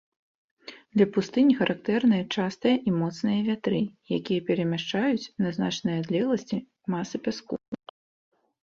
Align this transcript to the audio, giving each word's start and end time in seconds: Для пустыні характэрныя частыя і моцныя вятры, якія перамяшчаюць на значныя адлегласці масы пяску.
Для 0.95 1.05
пустыні 1.17 1.57
характэрныя 1.59 2.23
частыя 2.37 2.75
і 2.93 2.95
моцныя 3.01 3.39
вятры, 3.51 3.79
якія 4.19 4.45
перамяшчаюць 4.49 5.31
на 5.47 5.53
значныя 5.61 5.97
адлегласці 6.07 6.57
масы 6.97 7.15
пяску. 7.29 7.55